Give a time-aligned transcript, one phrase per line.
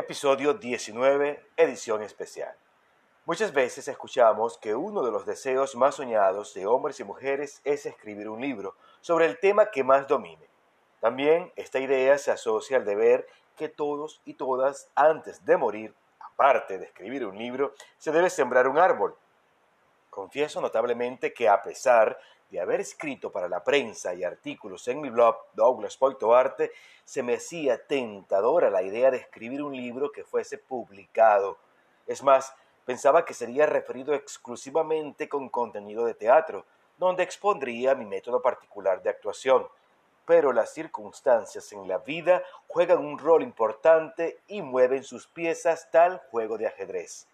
[0.00, 2.56] Episodio 19, edición especial.
[3.26, 7.84] Muchas veces escuchamos que uno de los deseos más soñados de hombres y mujeres es
[7.84, 10.48] escribir un libro sobre el tema que más domine.
[11.00, 13.26] También esta idea se asocia al deber
[13.58, 18.68] que todos y todas antes de morir, aparte de escribir un libro, se debe sembrar
[18.68, 19.14] un árbol.
[20.08, 22.18] Confieso notablemente que a pesar
[22.50, 26.72] de haber escrito para la prensa y artículos en mi blog Douglas Poito Arte,
[27.04, 31.58] se me hacía tentadora la idea de escribir un libro que fuese publicado.
[32.06, 32.52] Es más,
[32.84, 36.66] pensaba que sería referido exclusivamente con contenido de teatro,
[36.98, 39.66] donde expondría mi método particular de actuación.
[40.26, 46.20] Pero las circunstancias en la vida juegan un rol importante y mueven sus piezas tal
[46.30, 47.26] juego de ajedrez.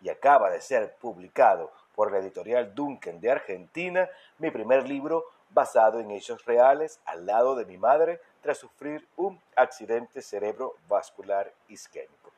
[0.00, 6.00] Y acaba de ser publicado por la editorial Duncan de Argentina, mi primer libro basado
[6.00, 12.32] en hechos reales al lado de mi madre tras sufrir un accidente cerebrovascular isquémico.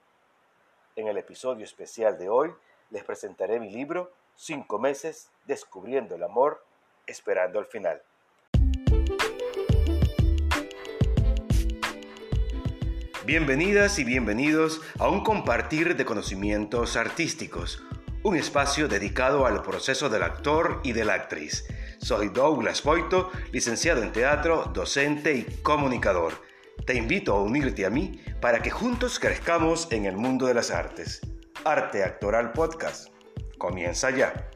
[0.97, 2.55] En el episodio especial de hoy
[2.91, 6.65] les presentaré mi libro Cinco meses descubriendo el amor,
[7.07, 8.02] esperando al final.
[13.24, 17.83] Bienvenidas y bienvenidos a un compartir de conocimientos artísticos
[18.25, 21.67] un espacio dedicado al proceso del actor y de la actriz.
[21.99, 26.33] Soy Douglas Boito, licenciado en teatro, docente y comunicador.
[26.87, 30.71] Te invito a unirte a mí para que juntos crezcamos en el mundo de las
[30.71, 31.21] artes.
[31.67, 33.09] Arte Actoral Podcast.
[33.59, 34.51] Comienza ya.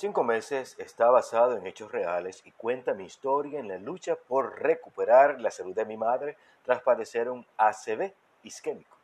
[0.00, 4.62] Cinco meses está basado en hechos reales y cuenta mi historia en la lucha por
[4.62, 8.12] recuperar la salud de mi madre tras padecer un ACV
[8.44, 8.96] isquémico.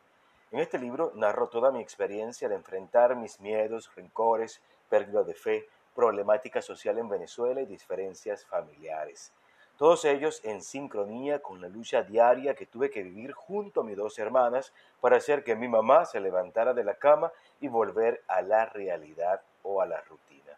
[0.53, 5.67] En este libro narro toda mi experiencia de enfrentar mis miedos, rencores, pérdida de fe,
[5.93, 9.33] problemática social en Venezuela y diferencias familiares.
[9.77, 13.97] Todos ellos en sincronía con la lucha diaria que tuve que vivir junto a mis
[13.97, 14.71] dos hermanas
[15.01, 19.41] para hacer que mi mamá se levantara de la cama y volver a la realidad
[19.61, 20.57] o a la rutina.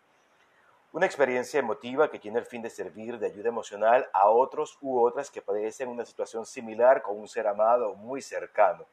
[0.97, 4.99] Una experiencia emotiva que tiene el fin de servir de ayuda emocional a otros u
[4.99, 8.83] otras que padecen una situación similar con un ser amado muy cercano.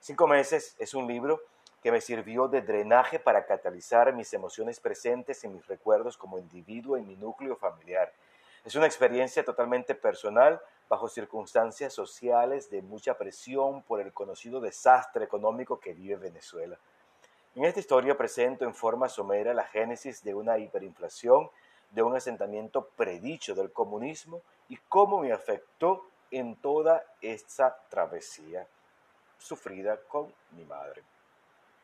[0.00, 1.42] Cinco meses es un libro
[1.82, 6.96] que me sirvió de drenaje para catalizar mis emociones presentes y mis recuerdos como individuo
[6.96, 8.10] en mi núcleo familiar.
[8.64, 10.58] Es una experiencia totalmente personal
[10.88, 16.78] bajo circunstancias sociales de mucha presión por el conocido desastre económico que vive Venezuela.
[17.54, 21.50] En esta historia presento en forma somera la génesis de una hiperinflación,
[21.90, 24.40] de un asentamiento predicho del comunismo
[24.70, 28.66] y cómo me afectó en toda esta travesía
[29.36, 31.02] sufrida con mi madre.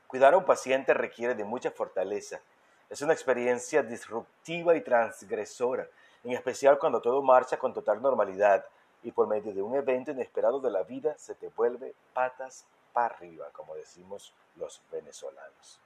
[0.06, 2.41] Cuidar a un paciente requiere de mucha fortaleza.
[2.89, 5.87] Es una experiencia disruptiva y transgresora,
[6.25, 8.65] en especial cuando todo marcha con total normalidad
[9.03, 13.49] y por medio de un evento inesperado de la vida se te vuelve patas arriba,
[13.53, 15.81] como decimos los venezolanos.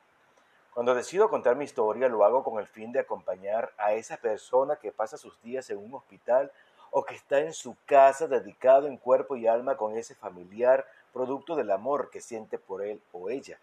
[0.75, 4.77] Cuando decido contar mi historia, lo hago con el fin de acompañar a esa persona
[4.77, 6.51] que pasa sus días en un hospital
[6.91, 11.57] o que está en su casa dedicado en cuerpo y alma con ese familiar, producto
[11.57, 13.59] del amor que siente por él o ella.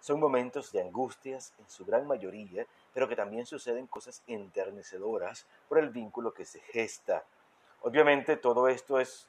[0.00, 5.78] Son momentos de angustias en su gran mayoría, pero que también suceden cosas enternecedoras por
[5.78, 7.24] el vínculo que se gesta.
[7.82, 9.26] Obviamente todo esto es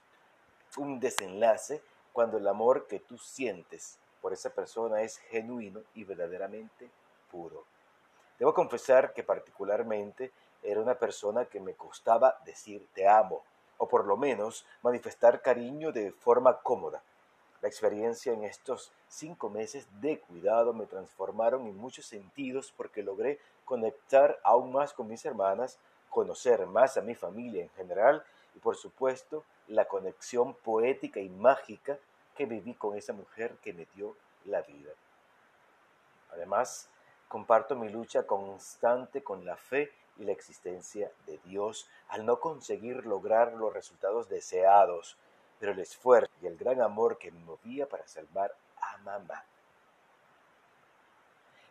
[0.77, 1.81] un desenlace
[2.13, 6.89] cuando el amor que tú sientes por esa persona es genuino y verdaderamente
[7.29, 7.65] puro.
[8.39, 10.31] Debo confesar que particularmente
[10.61, 13.43] era una persona que me costaba decir te amo,
[13.77, 17.03] o por lo menos manifestar cariño de forma cómoda.
[17.61, 23.39] La experiencia en estos cinco meses de cuidado me transformaron en muchos sentidos porque logré
[23.65, 25.77] conectar aún más con mis hermanas,
[26.09, 28.23] conocer más a mi familia en general
[28.55, 31.97] y por supuesto la conexión poética y mágica
[32.35, 34.15] que viví con esa mujer que me dio
[34.45, 34.91] la vida.
[36.31, 36.89] Además,
[37.27, 43.05] comparto mi lucha constante con la fe y la existencia de Dios al no conseguir
[43.05, 45.17] lograr los resultados deseados,
[45.59, 49.43] pero el esfuerzo y el gran amor que me movía para salvar a mamá.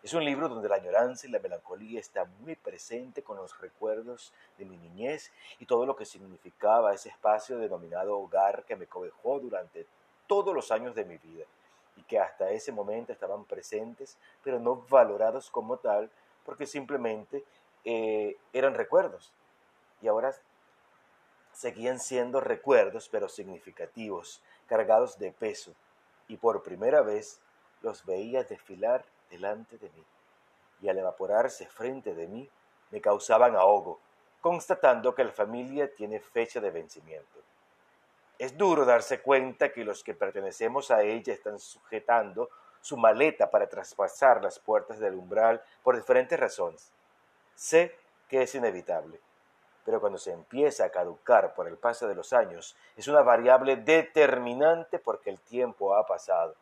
[0.03, 4.33] Es un libro donde la añoranza y la melancolía están muy presente con los recuerdos
[4.59, 9.39] de mi niñez y todo lo que significaba ese espacio denominado hogar que me cobejó
[9.39, 9.87] durante
[10.27, 11.45] todos los años de mi vida
[11.97, 16.11] y que hasta ese momento estaban presentes, pero no valorados como tal,
[16.45, 17.45] porque simplemente
[17.85, 19.33] eh, eran recuerdos.
[20.01, 20.35] Y ahora
[21.53, 25.75] seguían siendo recuerdos, pero significativos, cargados de peso.
[26.27, 27.39] Y por primera vez
[27.83, 30.05] los veía desfilar delante de mí.
[30.83, 32.49] Y al evaporarse frente de mí,
[32.91, 33.99] me causaban ahogo,
[34.41, 37.41] constatando que la familia tiene fecha de vencimiento.
[38.39, 42.51] Es duro darse cuenta que los que pertenecemos a ella están sujetando
[42.81, 46.93] su maleta para traspasar las puertas del umbral por diferentes razones.
[47.55, 47.97] Sé
[48.29, 49.21] que es inevitable,
[49.85, 53.77] pero cuando se empieza a caducar por el paso de los años, es una variable
[53.77, 56.55] determinante porque el tiempo ha pasado.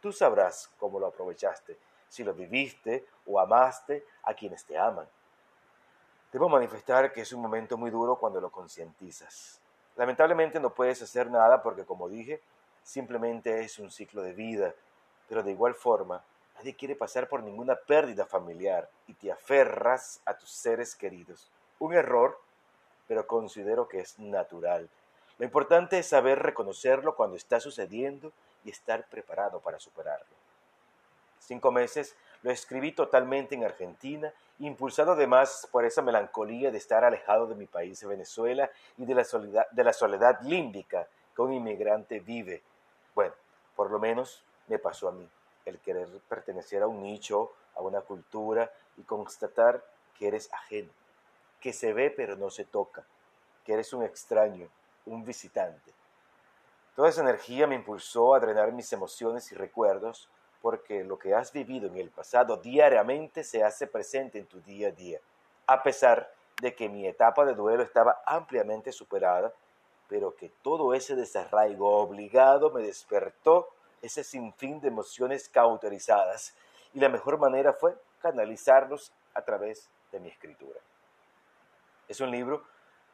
[0.00, 1.76] Tú sabrás cómo lo aprovechaste,
[2.10, 5.06] si lo viviste o amaste a quienes te aman.
[6.32, 9.58] Debo manifestar que es un momento muy duro cuando lo concientizas.
[9.96, 12.40] Lamentablemente no puedes hacer nada porque, como dije,
[12.82, 14.74] simplemente es un ciclo de vida,
[15.28, 16.22] pero de igual forma,
[16.56, 21.48] nadie quiere pasar por ninguna pérdida familiar y te aferras a tus seres queridos.
[21.78, 22.38] Un error,
[23.06, 24.88] pero considero que es natural.
[25.38, 28.32] Lo importante es saber reconocerlo cuando está sucediendo
[28.64, 30.39] y estar preparado para superarlo.
[31.40, 37.46] Cinco meses lo escribí totalmente en Argentina, impulsado además por esa melancolía de estar alejado
[37.46, 42.20] de mi país, Venezuela, y de la soledad, de la soledad límbica que un inmigrante
[42.20, 42.62] vive.
[43.14, 43.34] Bueno,
[43.74, 45.28] por lo menos me pasó a mí,
[45.64, 49.82] el querer pertenecer a un nicho, a una cultura y constatar
[50.18, 50.90] que eres ajeno,
[51.60, 53.04] que se ve pero no se toca,
[53.64, 54.68] que eres un extraño,
[55.06, 55.92] un visitante.
[56.94, 60.28] Toda esa energía me impulsó a drenar mis emociones y recuerdos
[60.60, 64.88] porque lo que has vivido en el pasado diariamente se hace presente en tu día
[64.88, 65.18] a día,
[65.66, 69.52] a pesar de que mi etapa de duelo estaba ampliamente superada,
[70.08, 73.68] pero que todo ese desarraigo obligado me despertó
[74.02, 76.54] ese sinfín de emociones cauterizadas
[76.92, 80.80] y la mejor manera fue canalizarlos a través de mi escritura.
[82.08, 82.64] Es un libro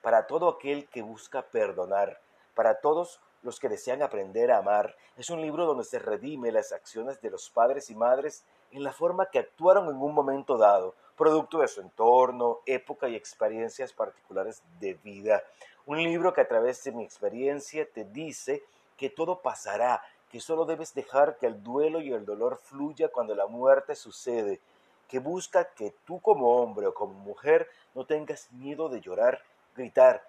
[0.00, 2.18] para todo aquel que busca perdonar,
[2.54, 4.94] para todos los que desean aprender a amar.
[5.16, 8.92] Es un libro donde se redime las acciones de los padres y madres en la
[8.92, 14.62] forma que actuaron en un momento dado, producto de su entorno, época y experiencias particulares
[14.80, 15.42] de vida.
[15.86, 18.64] Un libro que a través de mi experiencia te dice
[18.98, 23.34] que todo pasará, que solo debes dejar que el duelo y el dolor fluya cuando
[23.34, 24.60] la muerte sucede,
[25.08, 29.40] que busca que tú como hombre o como mujer no tengas miedo de llorar,
[29.76, 30.28] gritar,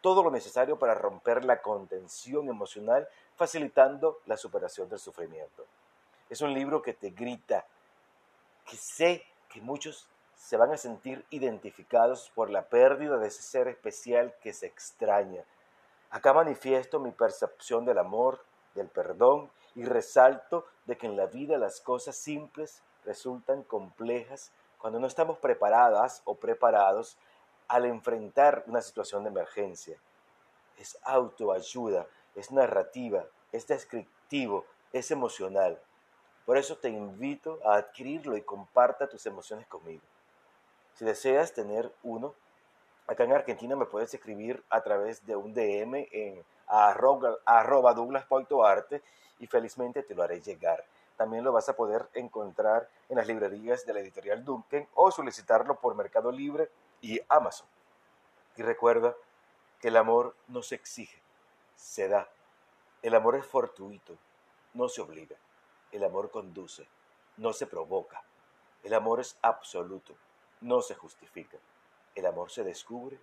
[0.00, 5.66] todo lo necesario para romper la contención emocional, facilitando la superación del sufrimiento.
[6.28, 7.64] Es un libro que te grita,
[8.64, 13.68] que sé que muchos se van a sentir identificados por la pérdida de ese ser
[13.68, 15.44] especial que se extraña.
[16.10, 18.42] Acá manifiesto mi percepción del amor,
[18.74, 24.98] del perdón y resalto de que en la vida las cosas simples resultan complejas cuando
[24.98, 27.18] no estamos preparadas o preparados
[27.70, 29.96] al enfrentar una situación de emergencia.
[30.76, 35.80] Es autoayuda, es narrativa, es descriptivo, es emocional.
[36.44, 40.02] Por eso te invito a adquirirlo y comparta tus emociones conmigo.
[40.94, 42.34] Si deseas tener uno,
[43.06, 49.00] acá en Argentina me puedes escribir a través de un DM en arroba, arroba douglas.arte
[49.38, 50.84] y felizmente te lo haré llegar.
[51.16, 55.76] También lo vas a poder encontrar en las librerías de la editorial Duncan o solicitarlo
[55.78, 56.68] por Mercado Libre
[57.00, 57.66] y Amazon.
[58.56, 59.14] Y recuerda
[59.80, 61.20] que el amor no se exige,
[61.76, 62.28] se da.
[63.02, 64.18] El amor es fortuito,
[64.74, 65.36] no se obliga.
[65.92, 66.86] El amor conduce,
[67.36, 68.22] no se provoca.
[68.82, 70.14] El amor es absoluto,
[70.60, 71.58] no se justifica.
[72.14, 73.18] El amor se descubre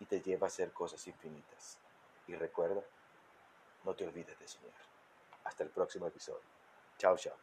[0.00, 1.78] y te lleva a hacer cosas infinitas.
[2.26, 2.82] Y recuerda,
[3.84, 4.72] no te olvides de soñar.
[5.44, 6.42] Hasta el próximo episodio.
[6.98, 7.36] Chao, chao.